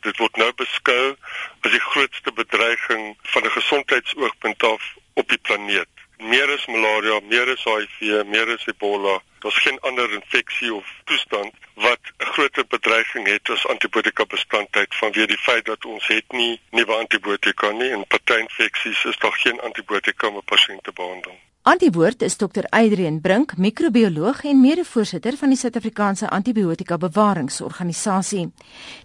Dit 0.00 0.16
word 0.16 0.36
nou 0.36 0.52
beskou 0.56 1.16
as 1.60 1.70
die 1.70 1.86
grootste 1.86 2.32
bedreiging 2.32 3.16
van 3.32 3.44
'n 3.44 3.56
gesondheidsoogpunt 3.56 4.62
af 4.62 4.82
op 5.14 5.28
die 5.28 5.38
planeet. 5.38 5.88
Meer 6.18 6.48
is 6.48 6.66
malaria, 6.66 7.20
meer 7.20 7.48
is 7.48 7.64
HIV, 7.64 8.24
meer 8.26 8.48
is 8.48 8.66
Ebola. 8.66 9.20
Daar's 9.38 9.62
geen 9.64 9.80
ander 9.80 10.12
infeksie 10.12 10.74
of 10.74 10.86
toestand 11.04 11.52
wat 11.74 12.00
'n 12.18 12.24
groter 12.24 12.66
bedreiging 12.66 13.26
het 13.26 13.50
as 13.50 13.66
antibiotika 13.66 14.24
bestandheid 14.24 14.94
vanweë 14.94 15.26
die 15.26 15.44
feit 15.48 15.64
dat 15.64 15.84
ons 15.84 16.06
het 16.06 16.32
nie 16.32 16.60
nuwe 16.70 16.94
antibiotika 16.94 17.70
nie 17.70 17.90
en 17.90 18.06
party 18.06 18.32
infeksies 18.32 19.04
is 19.04 19.16
daar 19.16 19.32
geen 19.32 19.60
antibiotika 19.60 20.26
om 20.26 20.36
'n 20.36 20.44
pasiënt 20.44 20.84
te 20.84 20.92
behandel. 20.92 21.38
Antwoord 21.62 22.22
is 22.22 22.36
Dr. 22.36 22.64
Adrian 22.70 23.20
Brink, 23.20 23.56
microbioloog 23.56 24.44
en 24.48 24.60
mede-voorsitter 24.60 25.36
van 25.36 25.50
die 25.52 25.58
Suid-Afrikaanse 25.60 26.30
Antibiotika 26.32 26.96
Bewaringsorganisasie. 26.96 28.46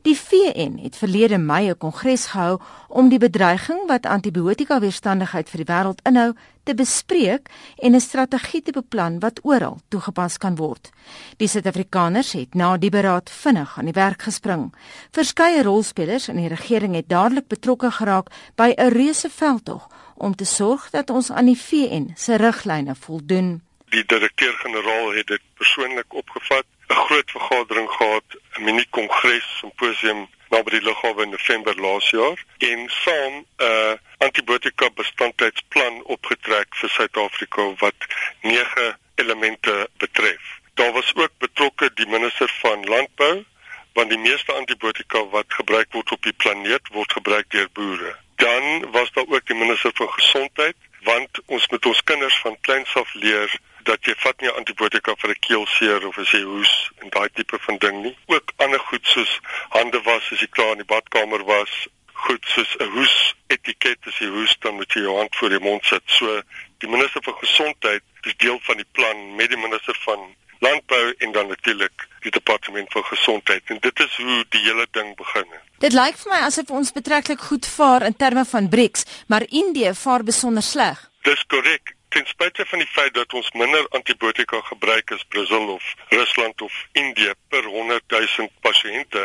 Die 0.08 0.16
VN 0.16 0.78
het 0.80 0.96
verlede 0.96 1.38
Mei 1.38 1.68
'n 1.70 1.78
kongres 1.78 2.26
gehou 2.26 2.62
om 2.88 3.10
die 3.10 3.20
bedreiging 3.20 3.88
wat 3.88 4.06
antibiotika 4.06 4.80
weerstandigheid 4.80 5.50
vir 5.50 5.66
die 5.66 5.74
wêreld 5.74 6.00
inhou 6.08 6.34
te 6.64 6.74
bespreek 6.74 7.50
en 7.78 7.96
'n 7.96 8.00
strategie 8.00 8.62
te 8.62 8.72
beplan 8.72 9.20
wat 9.20 9.40
oral 9.44 9.78
toegepas 9.88 10.38
kan 10.38 10.56
word. 10.56 10.90
Die 11.38 11.48
Suid-Afrikaners 11.48 12.32
het 12.32 12.54
na 12.54 12.78
die 12.78 12.90
beraad 12.90 13.30
vinnig 13.30 13.78
aan 13.78 13.86
die 13.86 14.02
werk 14.02 14.22
gespring. 14.22 14.74
Verskeie 15.12 15.64
rolspelers 15.64 16.28
in 16.28 16.36
die 16.36 16.48
regering 16.48 16.96
het 16.96 17.10
dadelik 17.10 17.48
betrokke 17.48 17.92
geraak 17.92 18.30
by 18.56 18.74
'n 18.78 18.90
reuse 18.90 19.30
veldtog 19.30 19.90
om 20.18 20.36
te 20.36 20.46
sorg 20.46 20.90
dat 20.90 21.10
ons 21.10 21.32
aan 21.32 21.46
die 21.46 21.60
VN 21.60 22.12
se 22.16 22.36
riglyne 22.36 22.96
voldoen. 22.96 23.64
Die 23.90 24.06
direkteur-generaal 24.06 25.12
het 25.14 25.28
dit 25.28 25.42
persoonlik 25.58 26.14
opgevat, 26.14 26.66
'n 26.88 26.94
groot 26.94 27.32
vergadering 27.32 27.90
gehad, 27.90 28.24
'n 28.58 28.64
mini-kongres 28.64 29.58
simposium 29.60 30.28
naby 30.50 30.70
die 30.70 30.82
lughawe 30.82 31.24
in 31.24 31.30
November 31.30 31.76
laas 31.82 32.10
jaar 32.10 32.44
en 32.58 32.90
saam 32.90 33.34
'n 33.34 33.46
uh, 33.64 33.94
antibiotika 34.18 34.90
bestandheidsplan 34.90 36.04
opgetrek 36.04 36.76
vir 36.76 36.90
Suid-Afrika 36.90 37.74
wat 37.80 38.00
9 38.42 38.98
elemente 39.16 39.90
betref. 39.98 40.44
Daar 40.74 40.92
was 40.92 41.16
ook 41.16 41.32
betrokke 41.38 41.92
die 41.94 42.08
minister 42.08 42.50
van 42.62 42.84
landbou 42.84 43.46
want 43.94 44.10
die 44.10 44.20
meeste 44.20 44.52
antibiotika 44.54 45.26
wat 45.32 45.46
gebruik 45.48 45.92
word 45.92 46.12
op 46.12 46.24
die 46.24 46.34
planeet 46.34 46.88
word 46.92 47.12
gebruik 47.12 47.50
deur 47.50 47.70
boere. 47.74 48.16
Dan 48.36 48.92
was 48.92 49.12
daar 49.12 49.28
ook 49.28 49.46
die 49.46 49.56
minister 49.56 49.92
van 49.94 50.10
gesondheid 50.10 50.76
want 51.06 51.30
ons 51.46 51.68
moet 51.68 51.86
ons 51.86 52.04
kinders 52.04 52.38
van 52.42 52.58
kleins 52.62 52.96
af 52.96 53.14
leer 53.14 53.60
dat 53.86 54.06
jy 54.06 54.16
vat 54.18 54.40
nie 54.42 54.50
antibiotika 54.50 55.14
vir 55.22 55.30
'n 55.30 55.44
keelseer 55.48 56.08
of 56.08 56.18
as 56.18 56.32
jy 56.32 56.42
hoes 56.42 56.74
en 57.02 57.10
daai 57.10 57.30
tipe 57.34 57.60
van 57.68 57.78
ding 57.78 58.02
nie. 58.02 58.16
Ook 58.26 58.52
ander 58.58 58.80
goed 58.80 59.06
soos 59.08 59.40
hande 59.70 60.02
was 60.02 60.32
as 60.32 60.40
jy 60.40 60.50
klaar 60.50 60.72
in 60.72 60.82
die 60.84 60.94
badkamer 60.94 61.44
was, 61.46 61.88
goed 62.14 62.46
soos 62.54 62.76
'n 62.80 62.90
hoes 62.96 63.36
etiket 63.48 64.08
as 64.08 64.18
jy 64.18 64.30
hoes 64.38 64.56
dan 64.60 64.76
moet 64.76 64.94
jy 64.94 65.02
jou 65.02 65.18
hand 65.18 65.36
voor 65.36 65.50
die 65.50 65.66
mond 65.68 65.86
sit. 65.86 66.04
So 66.06 66.42
die 66.78 66.90
minister 66.90 67.22
van 67.24 67.38
gesondheid 67.38 68.04
is 68.24 68.38
deel 68.38 68.60
van 68.64 68.78
die 68.78 68.92
plan 68.92 69.36
met 69.36 69.50
die 69.50 69.62
minister 69.68 69.96
van 70.08 70.36
landbou 70.60 71.14
en 71.18 71.32
dan 71.32 71.48
natuurlik 71.48 72.08
die 72.20 72.32
departement 72.32 72.92
van 72.92 73.04
gesondheid 73.04 73.62
en 73.66 73.78
dit 73.80 74.00
is 74.00 74.16
hoe 74.16 74.46
die 74.50 74.62
hele 74.62 74.88
ding 74.92 75.16
begin 75.16 75.46
het. 75.50 75.64
Dit 75.80 75.94
lyk 75.94 76.18
vir 76.22 76.32
my 76.32 76.40
asof 76.48 76.72
ons 76.72 76.94
betreklik 76.96 77.42
goed 77.50 77.68
vaar 77.68 78.06
in 78.08 78.16
terme 78.16 78.46
van 78.46 78.70
BRICS, 78.70 79.06
maar 79.28 79.46
Indië 79.50 79.94
vaar 79.94 80.24
besonder 80.24 80.64
sleg. 80.64 81.10
Dis 81.22 81.46
korrek. 81.48 81.94
Ten 82.16 82.26
spyte 82.26 82.64
van 82.66 82.80
die 82.80 82.88
feit 82.88 83.14
dat 83.14 83.34
ons 83.34 83.50
minder 83.52 83.88
antibiotika 83.98 84.62
gebruik 84.70 85.12
as 85.12 85.24
Brasil 85.28 85.68
of 85.74 85.84
Rusland 86.10 86.62
of 86.62 86.76
Indië 86.92 87.34
per 87.52 87.64
100 87.64 88.04
000 88.08 88.48
pasiënte, 88.64 89.24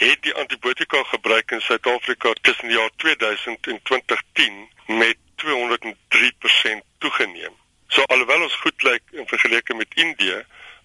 het 0.00 0.22
die 0.26 0.34
antibiotika 0.34 1.02
gebruik 1.12 1.54
in 1.54 1.62
Suid-Afrika 1.62 2.32
tussen 2.40 2.68
die 2.68 2.78
jaar 2.78 2.90
2000 2.96 3.66
en 3.66 3.78
2010 3.82 4.58
met 4.86 5.16
203% 5.44 6.82
toegeneem. 6.98 7.54
So 7.88 8.02
alhoewel 8.02 8.42
ons 8.42 8.58
goed 8.64 8.82
lyk 8.82 9.14
in 9.14 9.30
vergelyking 9.30 9.78
met 9.78 9.94
Indië, 9.94 10.42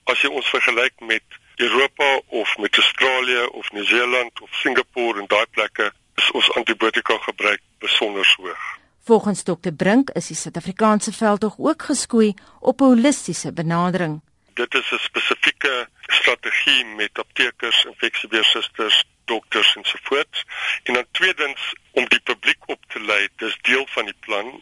as 0.10 0.22
jy 0.24 0.30
ons 0.34 0.50
vergelyk 0.50 1.00
met 1.06 1.40
Europa 1.60 2.22
of 2.42 2.58
met 2.58 2.78
Australië 2.78 3.46
of 3.46 3.72
Nieu-Seeland 3.72 4.42
of 4.42 4.50
Singapore 4.62 5.20
en 5.20 5.28
daai 5.28 5.46
plekke, 5.52 5.92
is 6.16 6.32
ons 6.32 6.52
antibiotika 6.60 7.18
gebruik 7.18 7.62
besonder 7.84 8.34
hoog. 8.38 8.64
Volgens 9.10 9.44
Dr 9.44 9.74
Brink 9.74 10.10
is 10.10 10.28
die 10.32 10.38
Suid-Afrikaanse 10.38 11.14
veldtog 11.14 11.56
ook 11.58 11.82
geskoei 11.92 12.34
op 12.60 12.82
'n 12.82 12.92
holistiese 12.94 13.54
benadering. 13.54 14.22
Dit 14.54 14.74
is 14.74 14.92
'n 14.92 15.04
spesifieke 15.10 15.88
strategie 16.08 16.86
met 16.86 17.20
aptekers, 17.20 17.86
infeksiebeheersusters, 17.86 19.04
dokters 19.26 19.76
en 19.76 19.86
so 19.86 19.98
voort. 20.02 20.44
En 20.84 20.94
dan 20.94 21.06
tweedens 21.12 21.74
om 21.92 22.06
die 22.08 22.20
publiek 22.20 22.62
op 22.66 22.82
te 22.88 23.00
lei, 23.00 23.28
dis 23.36 23.58
deel 23.62 23.88
van 23.90 24.06
die 24.06 24.20
plan 24.20 24.62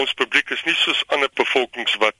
ons 0.00 0.14
publiek 0.14 0.50
is 0.50 0.64
nie 0.64 0.74
soos 0.78 1.04
ander 1.14 1.30
bevolkings 1.34 1.94
wat 2.02 2.16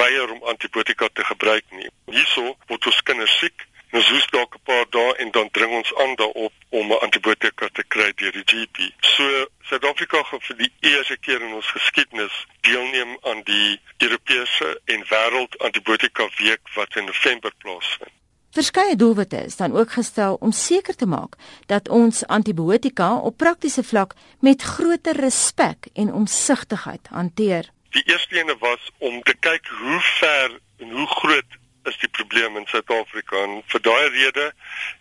weier 0.00 0.30
om 0.32 0.44
antibiotika 0.52 1.08
te 1.12 1.24
gebruik 1.24 1.64
nie. 1.70 1.90
Hierso 2.12 2.54
word 2.70 2.86
ons 2.92 3.02
kinders 3.02 3.38
siek. 3.42 3.66
Ons 3.96 4.08
hoes 4.12 4.26
dalk 4.34 4.54
'n 4.54 4.64
paar 4.68 4.84
dae 4.96 5.14
en 5.24 5.30
dan 5.30 5.50
dring 5.50 5.72
ons 5.72 5.94
aan 6.02 6.14
daarop 6.20 6.52
om 6.80 6.92
'n 6.92 7.00
antibiotika 7.06 7.68
te 7.72 7.84
kry 7.94 8.12
deur 8.16 8.32
die 8.32 8.48
GP. 8.52 8.92
So 9.00 9.46
Suid-Afrika 9.68 10.22
gaan 10.22 10.40
vir 10.40 10.56
die 10.56 10.72
eerste 10.80 11.16
keer 11.16 11.40
in 11.40 11.52
ons 11.52 11.70
geskiedenis 11.76 12.46
deelneem 12.60 13.18
aan 13.22 13.42
die 13.42 13.80
Europese 13.98 14.80
en 14.84 15.04
wêreld 15.08 15.58
antibiotika 15.58 16.28
week 16.38 16.60
wat 16.74 16.96
in 16.96 17.04
November 17.04 17.52
plaasvind. 17.58 18.12
Verskeie 18.58 18.96
doelwitte 18.96 19.44
is 19.44 19.56
dan 19.56 19.76
ook 19.76 19.92
gestel 19.92 20.34
om 20.34 20.52
seker 20.52 20.96
te 20.96 21.06
maak 21.06 21.36
dat 21.66 21.88
ons 21.88 22.26
antibiotika 22.26 23.14
op 23.16 23.36
praktiese 23.36 23.84
vlak 23.84 24.14
met 24.40 24.62
groter 24.62 25.16
respek 25.16 25.86
en 25.94 26.12
omsigtigheid 26.12 27.06
hanteer. 27.08 27.70
Die 27.90 28.02
eerste 28.02 28.34
ene 28.40 28.56
was 28.58 28.90
om 28.98 29.22
te 29.22 29.34
kyk 29.34 29.70
hoe 29.82 30.00
ver 30.00 30.58
en 30.78 30.90
hoe 30.90 31.06
groot 31.06 31.58
is 31.84 32.00
die 32.02 32.08
probleem 32.08 32.56
in 32.56 32.66
Suid-Afrika 32.66 33.44
en 33.44 33.62
vir 33.70 33.86
daai 33.86 34.08
rede 34.18 34.50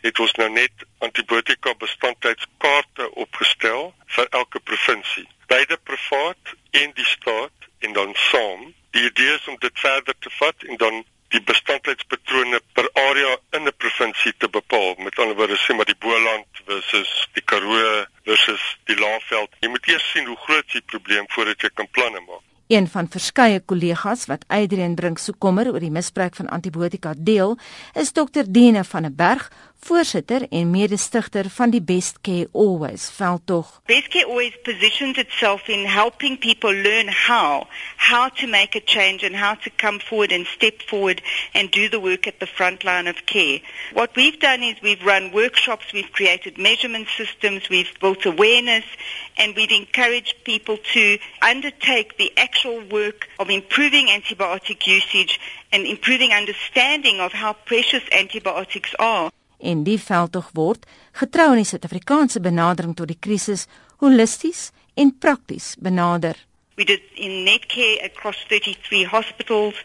het 0.06 0.20
ons 0.20 0.38
nou 0.44 0.50
net 0.60 0.88
antibiotika 1.10 1.74
bestandheidskaarte 1.82 3.10
opgestel 3.26 3.94
vir 4.06 4.34
elke 4.44 4.62
provinsie. 4.70 5.26
Beide 5.50 5.82
privaat 5.84 6.56
en 6.86 6.94
die 6.94 7.10
staat 7.18 7.70
en 7.80 7.98
dan 7.98 8.14
saam. 8.30 8.74
Die 8.94 9.10
idee 9.10 9.34
is 9.42 9.48
om 9.48 9.58
dit 9.66 9.86
verder 9.90 10.14
te 10.20 10.38
vat 10.38 10.70
en 10.70 10.78
dan 10.78 11.06
die 11.34 11.42
bestandheidspatrone 11.44 12.60
per 12.74 12.88
area 12.94 13.36
provinsie 13.98 14.34
te 14.38 14.50
bepaal. 14.50 14.96
Met 14.98 15.20
ander 15.20 15.36
woorde 15.36 15.58
sê 15.58 15.76
maar 15.76 15.86
die 15.86 15.98
Boland 16.00 16.46
versus 16.66 17.28
die 17.34 17.44
Karoo 17.44 18.06
versus 18.24 18.64
die 18.86 18.98
Laagveld. 19.00 19.56
Jy 19.62 19.70
moet 19.70 19.88
eers 19.90 20.12
sien 20.12 20.28
hoe 20.30 20.38
groot 20.46 20.70
die 20.74 20.84
probleem 20.86 21.26
voordat 21.34 21.62
jy 21.62 21.72
kan 21.74 21.90
planne 21.92 22.22
maak. 22.28 22.44
Een 22.68 22.88
van 22.92 23.08
verskeie 23.08 23.62
kollegas 23.64 24.26
wat 24.28 24.44
Adrian 24.52 24.96
Brink 24.96 25.22
se 25.24 25.32
kommer 25.40 25.70
oor 25.72 25.80
die 25.80 25.92
misbruik 25.92 26.36
van 26.36 26.50
antibiotika 26.52 27.14
deel, 27.16 27.56
is 27.96 28.12
Dr. 28.12 28.44
Dene 28.44 28.84
van 28.84 29.08
der 29.08 29.16
Berg, 29.16 29.48
voorsitter 29.80 30.42
en 30.50 30.70
mede-stigter 30.70 31.50
van 31.50 31.70
die 31.70 31.82
Best 31.82 32.22
Care 32.22 32.50
Always 32.54 33.12
veldtog. 33.16 33.82
Best 33.86 34.08
Care 34.08 34.26
Always 34.26 34.58
positions 34.64 35.18
itself 35.18 35.68
in 35.68 35.86
helping 35.86 36.40
people 36.40 36.74
learn 36.74 37.08
how 37.28 37.68
how 37.96 38.30
to 38.30 38.48
make 38.48 38.76
a 38.76 38.82
change 38.86 39.26
and 39.26 39.36
how 39.36 39.56
to 39.56 39.70
come 39.76 40.00
forward 40.00 40.32
and 40.32 40.46
step 40.46 40.82
forward 40.82 41.22
and 41.54 41.72
do 41.72 41.90
the 41.90 42.00
work 42.00 42.28
at 42.28 42.40
the 42.40 42.48
front 42.48 42.84
line 42.84 43.08
of 43.08 43.16
care. 43.26 43.60
What 43.94 44.16
we've 44.16 44.40
done 44.40 44.64
is 44.64 44.76
we've 44.82 45.06
run 45.06 45.32
workshops, 45.32 45.94
we've 45.94 46.12
created 46.12 46.58
measurement 46.58 47.08
systems, 47.18 47.70
we've 47.70 47.94
built 48.00 48.26
awareness 48.26 48.86
and 49.38 49.56
we've 49.56 49.72
encouraged 49.72 50.36
people 50.44 50.78
to 50.94 51.18
undertake 51.42 52.18
the 52.18 52.32
actual 52.38 52.82
work 52.90 53.28
of 53.40 53.50
improving 53.50 54.08
antibiotic 54.08 54.88
usage 54.88 55.40
and 55.72 55.86
improving 55.86 56.32
understanding 56.32 57.20
of 57.20 57.32
how 57.32 57.54
precious 57.54 58.04
antibiotics 58.12 58.94
are 59.00 59.32
en 59.60 59.84
die 59.84 60.00
veldtog 60.00 60.50
word 60.54 60.86
getrou 61.20 61.50
aan 61.52 61.62
die 61.62 61.70
Suid-Afrikaanse 61.70 62.42
benadering 62.44 62.96
tot 62.96 63.10
die 63.10 63.20
krisis 63.20 63.68
holisties 64.04 64.72
en 64.96 65.14
prakties 65.18 65.76
benader. 65.80 66.36
We 66.76 66.86
did 66.86 67.02
in 67.16 67.44
netcare 67.46 68.04
across 68.06 68.46
33 68.48 69.06
hospitals 69.10 69.76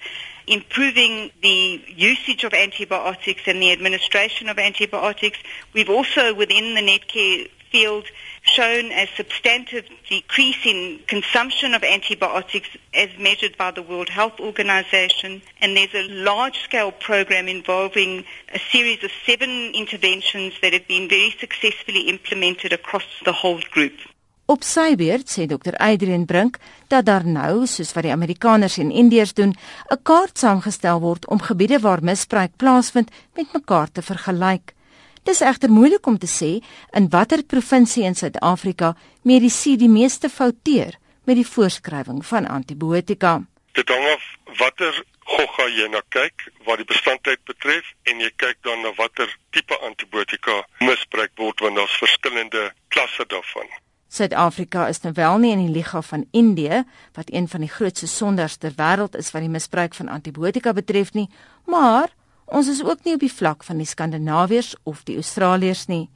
improving 0.46 1.30
the 1.40 1.80
usage 1.96 2.44
of 2.44 2.52
antibiotics 2.52 3.46
and 3.46 3.62
the 3.62 3.72
administration 3.72 4.48
of 4.48 4.58
antibiotics. 4.58 5.38
We've 5.72 5.88
also 5.88 6.34
within 6.34 6.75
the 6.75 6.82
netcare 6.82 7.48
field 7.70 8.06
shown 8.42 8.90
a 8.92 9.06
substantive 9.16 9.84
decrease 10.08 10.66
in 10.66 11.00
consumption 11.06 11.74
of 11.74 11.82
antibiotics 11.82 12.68
as 12.92 13.08
measured 13.18 13.56
by 13.56 13.70
the 13.70 13.82
World 13.82 14.08
Health 14.08 14.40
Organization. 14.40 15.42
And 15.60 15.76
there's 15.76 15.94
a 15.94 16.08
large 16.12 16.58
scale 16.58 16.92
program 16.92 17.48
involving 17.48 18.24
a 18.52 18.58
series 18.58 19.02
of 19.04 19.10
seven 19.24 19.72
interventions 19.74 20.54
that 20.60 20.72
have 20.72 20.88
been 20.88 21.08
very 21.08 21.34
successfully 21.38 22.08
implemented 22.08 22.72
across 22.72 23.04
the 23.24 23.32
whole 23.32 23.60
group. 23.70 23.94
Op 24.50 24.64
sy 24.66 24.96
beurt 24.98 25.30
sê 25.30 25.46
Dr. 25.46 25.76
Adrian 25.78 26.24
Brink 26.26 26.58
dat 26.90 27.06
daar 27.06 27.24
nou, 27.24 27.62
soos 27.66 27.92
wat 27.94 28.04
die 28.04 28.12
Amerikaners 28.12 28.76
en 28.82 28.90
Indiërs 28.90 29.32
doen, 29.38 29.54
'n 29.54 30.02
kaart 30.02 30.38
saamgestel 30.38 31.00
word 31.00 31.26
om 31.26 31.40
gebiede 31.40 31.78
waar 31.80 32.02
misbruik 32.02 32.56
plaasvind 32.56 33.10
met 33.34 33.52
mekaar 33.52 33.92
te 33.92 34.02
vergelyk. 34.02 34.74
Dis 35.22 35.40
egter 35.40 35.70
moeilik 35.70 36.06
om 36.06 36.19
te 36.19 36.26
sê 36.26 36.50
in 36.98 37.08
watter 37.10 37.44
provinsie 37.46 38.02
in 38.02 38.16
Suid-Afrika 38.19 38.94
medisyne 39.22 39.78
die 39.78 39.90
meeste 39.90 40.28
fouteer 40.28 40.96
met 41.30 41.38
die 41.38 41.46
voorskrywing 41.46 42.24
van 42.26 42.48
antibiotika. 42.50 43.36
Dit 43.78 43.88
hang 43.88 44.06
af 44.10 44.24
watter 44.58 44.96
gogga 45.32 45.69
jy 45.70 45.86
na 45.92 46.02
kyk 46.10 46.48
wat 46.66 46.82
die 46.82 46.88
bestandheid 46.90 47.38
betref 47.46 47.86
en 48.10 48.19
jy 48.20 48.32
kyk 48.42 48.58
dan 48.66 48.82
na 48.82 48.90
watter 48.98 49.30
tipe 49.54 49.78
antibiotika 49.86 50.64
misbruik 50.82 51.30
word 51.38 51.62
want 51.62 51.78
daar's 51.78 51.94
verskillende 52.02 52.64
klasse 52.90 53.26
daarvan. 53.30 53.70
Suid-Afrika 54.12 54.88
is 54.92 55.00
nou 55.06 55.14
wel 55.16 55.38
nie 55.38 55.52
in 55.54 55.62
die 55.62 55.72
liga 55.72 56.02
van 56.02 56.26
Indië 56.36 56.82
wat 57.14 57.30
een 57.30 57.46
van 57.48 57.62
die 57.62 57.70
grootste 57.70 58.10
sondaars 58.10 58.58
ter 58.58 58.75
wêreld 58.76 59.14
is 59.16 59.30
wat 59.32 59.46
die 59.46 59.54
misbruik 59.54 59.94
van 59.94 60.10
antibiotika 60.10 60.75
betref 60.76 61.14
nie, 61.14 61.30
maar 61.70 62.10
ons 62.52 62.69
is 62.69 62.82
ook 62.84 63.04
nie 63.04 63.14
op 63.16 63.25
die 63.25 63.32
vlak 63.32 63.64
van 63.64 63.81
die 63.81 63.88
Skandinawiërs 63.88 64.75
of 64.84 65.02
die 65.08 65.16
Australiërs 65.16 65.87
nie. 65.88 66.08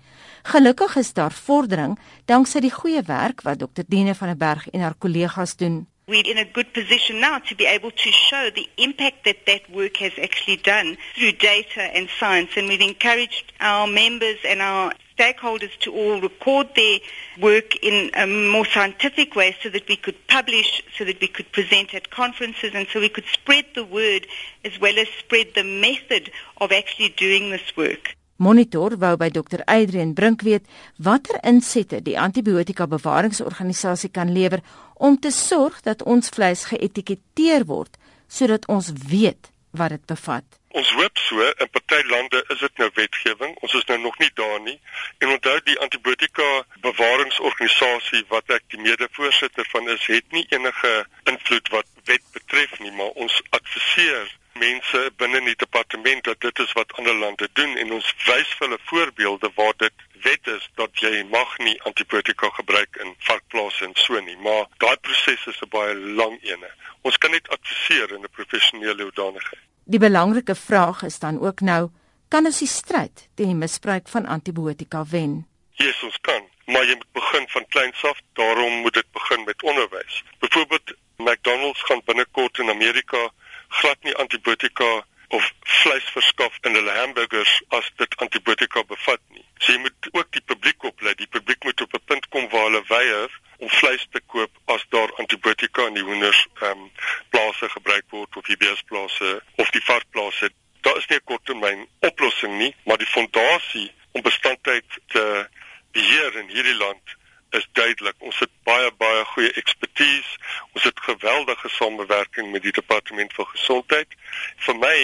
Gelukkig 0.46 0.96
is 0.96 1.12
daar 1.12 1.32
vordering 1.32 1.96
danksy 2.30 2.60
die 2.60 2.72
goeie 2.72 3.02
werk 3.02 3.42
wat 3.42 3.58
Dr. 3.58 3.82
Dene 3.88 4.14
van 4.14 4.28
der 4.28 4.40
Berg 4.40 4.68
en 4.70 4.80
haar 4.80 4.94
kollegas 4.98 5.56
doen. 5.56 5.86
We're 6.06 6.30
in 6.30 6.38
a 6.38 6.46
good 6.52 6.72
position 6.72 7.18
now 7.18 7.40
to 7.48 7.56
be 7.56 7.66
able 7.66 7.90
to 7.90 8.10
show 8.12 8.50
the 8.54 8.68
impact 8.76 9.24
that 9.24 9.44
that 9.46 9.62
work 9.72 9.96
has 9.96 10.12
actually 10.22 10.60
done 10.62 10.96
through 11.16 11.36
data 11.36 11.82
and 11.96 12.08
science. 12.08 12.56
And 12.56 12.68
we've 12.68 12.88
encouraged 12.88 13.52
our 13.58 13.88
members 13.88 14.38
and 14.44 14.60
our 14.60 14.92
stakeholders 15.16 15.76
to 15.80 15.92
all 15.92 16.20
record 16.20 16.68
their 16.74 16.98
work 17.40 17.76
in 17.76 18.10
a 18.14 18.26
more 18.26 18.66
scientific 18.66 19.34
way 19.34 19.56
so 19.62 19.68
that 19.70 19.88
we 19.88 19.96
could 19.96 20.26
publish, 20.28 20.82
so 20.96 21.04
that 21.04 21.20
we 21.20 21.28
could 21.28 21.50
present 21.52 21.94
at 21.94 22.10
conferences, 22.10 22.72
and 22.74 22.86
so 22.92 23.00
we 23.00 23.08
could 23.08 23.24
spread 23.32 23.64
the 23.74 23.84
word 23.84 24.26
as 24.64 24.78
well 24.80 24.98
as 24.98 25.08
spread 25.18 25.48
the 25.54 25.64
method 25.64 26.30
of 26.58 26.72
actually 26.72 27.10
doing 27.10 27.50
this 27.50 27.76
work. 27.76 28.16
Monitor 28.38 28.96
wou 29.00 29.16
by 29.16 29.30
Dr. 29.30 29.62
Adrian 29.66 30.12
Brink 30.12 30.42
weet 30.42 30.66
watter 31.00 31.38
insette 31.42 32.02
die 32.04 32.18
antibiotika 32.20 32.84
bewaringsorganisasie 32.86 34.10
kan 34.12 34.32
lewer 34.32 34.60
om 34.94 35.16
te 35.16 35.30
sorg 35.32 35.80
dat 35.86 36.02
ons 36.04 36.28
vleis 36.28 36.66
geetiketeer 36.68 37.64
word 37.64 37.96
sodat 38.28 38.68
ons 38.68 38.92
weet 39.08 39.48
wat 39.76 39.94
dit 39.94 40.06
bevat. 40.06 40.58
Ons 40.76 40.90
hoop 40.92 41.18
so 41.18 41.40
in 41.40 41.70
party 41.72 42.02
lande 42.08 42.44
is 42.52 42.58
dit 42.60 42.80
nou 42.82 42.88
wetgewing. 42.94 43.54
Ons 43.64 43.74
is 43.78 43.84
nou 43.88 43.98
nog 44.00 44.18
nie 44.18 44.30
daar 44.34 44.60
nie. 44.60 44.76
En 45.24 45.32
onthou 45.32 45.56
die 45.64 45.78
antibiotika 45.86 46.48
bewaringsorganisasie 46.84 48.24
wat 48.32 48.52
ek 48.58 48.66
die 48.74 48.80
mede-voorsitter 48.84 49.68
van 49.72 49.88
is, 49.94 50.08
het 50.12 50.36
nie 50.36 50.44
enige 50.52 50.92
invloed 51.32 51.70
wat 51.72 51.88
wet 52.10 52.26
betref 52.32 52.78
nie, 52.84 52.92
maar 52.92 53.14
ons 53.24 53.40
adviseer 53.56 54.28
mense 54.58 55.02
binne 55.16 55.40
die 55.44 55.56
departement 55.56 56.24
dat 56.24 56.40
dit 56.40 56.58
is 56.64 56.72
wat 56.78 56.92
ander 56.98 57.14
lande 57.14 57.48
doen 57.52 57.76
en 57.76 57.92
ons 57.98 58.14
wys 58.26 58.54
vir 58.58 58.68
hulle 58.68 58.80
voorbeelde 58.90 59.50
waar 59.54 59.76
dit 59.84 60.06
wet 60.24 60.50
is 60.56 60.68
dat 60.80 61.04
jy 61.04 61.22
mag 61.30 61.58
nie 61.58 61.76
antibiotika 61.90 62.50
gebruik 62.58 62.98
in 63.04 63.14
varkplase 63.28 63.84
en 63.84 63.94
so 63.94 64.20
nie 64.20 64.36
maar 64.48 64.66
daai 64.82 64.96
proses 64.96 65.46
is 65.46 65.62
'n 65.62 65.68
baie 65.70 65.94
lang 65.94 66.36
ene. 66.42 66.70
Ons 67.02 67.18
kan 67.18 67.30
net 67.30 67.48
adviseer 67.48 68.12
in 68.12 68.24
'n 68.24 68.36
professionele 68.38 69.02
hoedanigheid 69.02 69.66
die 69.86 70.02
belangrike 70.02 70.54
vraag 70.54 71.02
is 71.06 71.18
dan 71.18 71.38
ook 71.40 71.60
nou 71.60 71.90
kan 72.28 72.46
ons 72.46 72.58
die 72.58 72.68
stryd 72.68 73.28
teen 73.38 73.52
die 73.52 73.60
misbruik 73.60 74.08
van 74.10 74.26
antibiotika 74.26 75.04
wen? 75.10 75.46
Yes 75.78 76.02
ons 76.02 76.18
kan 76.20 76.42
maar 76.66 76.82
jy 76.88 76.96
moet 76.98 77.12
begin 77.14 77.44
van 77.48 77.66
kleins 77.68 78.04
af 78.04 78.18
daarom 78.34 78.80
moet 78.82 78.94
dit 78.94 79.06
begin 79.12 79.44
met 79.44 79.62
onderwys. 79.62 80.22
Byvoorbeeld 80.38 80.94
McDonald's 81.16 81.82
gaan 81.82 82.02
binnekort 82.04 82.58
in 82.58 82.70
Amerika 82.70 83.30
glad 83.80 84.02
nie 84.02 84.16
antibiotika 84.22 85.04
of 85.28 85.52
vleis 85.82 86.04
verskaf 86.14 86.58
in 86.62 86.76
hulle 86.78 86.92
hamburgers 86.98 87.52
as 87.78 87.88
dit 88.00 88.14
antibiotika 88.22 88.82
bevat 88.86 89.22
nie. 89.34 89.44
So 89.58 89.72
jy 89.72 89.80
moet 89.82 90.08
ook 90.12 90.30
die 90.36 90.44
publiek 90.52 90.84
oplei. 90.86 91.14
Die 91.18 91.30
publiek 91.30 91.64
moet 91.64 91.80
op 91.80 91.94
'n 91.94 92.04
punt 92.04 92.28
kom 92.28 92.48
waar 92.52 92.68
hulle 92.68 92.84
weier 92.88 93.40
om 93.58 93.68
vleis 93.68 94.06
te 94.12 94.20
koop 94.26 94.50
as 94.64 94.86
daar 94.88 95.12
antibiotika 95.22 95.86
in 95.86 95.98
die 95.98 96.06
hoenders 96.06 96.46
ehm 96.60 96.70
um, 96.70 96.90
plase 97.30 97.68
gebruik 97.68 98.04
word 98.10 98.36
of 98.36 98.46
die 98.46 98.56
beesplase 98.56 99.42
of 99.56 99.70
die 99.70 99.84
varkplase. 99.84 100.50
Daar 100.80 100.96
is 100.96 101.06
nie 101.06 101.18
'n 101.18 101.24
korttermyn 101.24 101.86
oplossing 102.00 102.58
nie, 102.58 102.74
maar 102.84 102.98
die 102.98 103.12
fondasie 103.16 103.90
om 104.12 104.22
bestandheid 104.22 104.84
te 105.06 105.48
beheer 105.92 106.36
in 106.36 106.48
hierdie 106.48 106.78
land 106.78 107.16
is 107.50 107.68
duidelik. 107.72 108.14
Ons 108.18 108.38
het 108.38 108.50
baie 108.62 108.90
baie 108.98 109.24
goeie 109.24 109.52
ekspertise. 109.52 110.38
Ons 110.72 110.84
het 110.84 111.00
geweldige 111.00 111.68
samewerking 111.68 112.50
met 112.52 112.62
die 112.62 112.72
departement 112.72 113.34
van 113.34 113.46
gesondheid. 113.46 114.16
Vir 114.66 114.78
my 114.78 114.96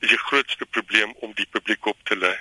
is 0.00 0.08
die 0.08 0.24
grootste 0.28 0.66
probleem 0.66 1.14
om 1.20 1.32
die 1.34 1.48
publiek 1.50 1.86
op 1.86 1.98
te 2.04 2.16
lei. 2.16 2.36